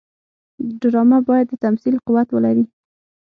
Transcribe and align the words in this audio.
ډرامه 0.79 1.19
باید 1.27 1.47
د 1.49 1.53
تمثیل 1.63 1.95
قوت 2.05 2.27
ولري 2.31 2.65